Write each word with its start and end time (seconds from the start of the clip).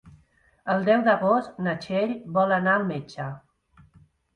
El 0.75 0.87
deu 0.87 1.03
d'agost 1.09 1.61
na 1.67 1.77
Txell 1.85 2.17
vol 2.41 2.59
anar 2.61 2.77
al 2.81 2.91
metge. 2.93 3.33